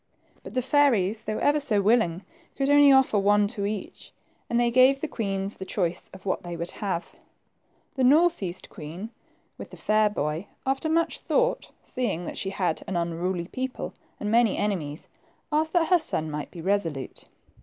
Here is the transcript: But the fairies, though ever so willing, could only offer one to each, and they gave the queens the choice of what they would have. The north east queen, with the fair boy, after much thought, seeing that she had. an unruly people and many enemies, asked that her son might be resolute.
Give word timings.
But 0.41 0.55
the 0.55 0.63
fairies, 0.63 1.25
though 1.25 1.37
ever 1.37 1.59
so 1.59 1.79
willing, 1.79 2.23
could 2.57 2.71
only 2.71 2.91
offer 2.91 3.19
one 3.19 3.47
to 3.49 3.67
each, 3.67 4.11
and 4.49 4.59
they 4.59 4.71
gave 4.71 4.99
the 4.99 5.07
queens 5.07 5.57
the 5.57 5.63
choice 5.63 6.09
of 6.11 6.25
what 6.25 6.41
they 6.41 6.57
would 6.57 6.71
have. 6.71 7.13
The 7.93 8.03
north 8.03 8.41
east 8.41 8.67
queen, 8.67 9.11
with 9.59 9.69
the 9.69 9.77
fair 9.77 10.09
boy, 10.09 10.47
after 10.65 10.89
much 10.89 11.19
thought, 11.19 11.69
seeing 11.83 12.25
that 12.25 12.39
she 12.39 12.49
had. 12.49 12.81
an 12.87 12.95
unruly 12.97 13.47
people 13.49 13.93
and 14.19 14.31
many 14.31 14.57
enemies, 14.57 15.07
asked 15.51 15.73
that 15.73 15.89
her 15.89 15.99
son 15.99 16.31
might 16.31 16.49
be 16.49 16.61
resolute. 16.63 17.25